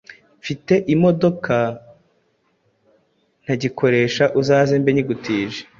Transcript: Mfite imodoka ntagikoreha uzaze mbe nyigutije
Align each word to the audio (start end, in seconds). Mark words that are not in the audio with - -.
Mfite 0.41 0.73
imodoka 0.93 1.55
ntagikoreha 3.43 4.25
uzaze 4.39 4.73
mbe 4.81 4.91
nyigutije 4.95 5.59